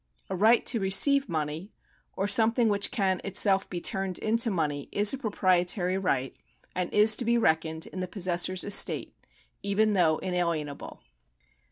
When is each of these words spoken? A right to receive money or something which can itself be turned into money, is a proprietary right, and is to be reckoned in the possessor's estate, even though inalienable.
A 0.31 0.35
right 0.35 0.65
to 0.65 0.79
receive 0.79 1.29
money 1.29 1.73
or 2.13 2.27
something 2.27 2.69
which 2.69 2.89
can 2.89 3.21
itself 3.23 3.69
be 3.69 3.79
turned 3.79 4.17
into 4.17 4.49
money, 4.49 4.89
is 4.91 5.13
a 5.13 5.17
proprietary 5.19 5.95
right, 5.95 6.35
and 6.75 6.91
is 6.91 7.15
to 7.17 7.23
be 7.23 7.37
reckoned 7.37 7.85
in 7.85 7.99
the 7.99 8.07
possessor's 8.07 8.63
estate, 8.63 9.13
even 9.61 9.93
though 9.93 10.17
inalienable. 10.17 11.03